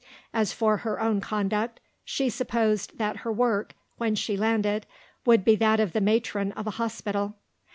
As 0.33 0.51
for 0.51 0.77
her 0.77 0.99
own 0.99 1.21
conduct, 1.21 1.79
she 2.03 2.27
supposed 2.27 2.97
that 2.97 3.17
her 3.17 3.31
work, 3.31 3.75
when 3.99 4.15
she 4.15 4.35
landed, 4.35 4.87
would 5.27 5.45
be 5.45 5.55
that 5.57 5.79
of 5.79 5.93
the 5.93 6.01
matron 6.01 6.53
of 6.53 6.65
a 6.65 6.71
hospital. 6.71 7.35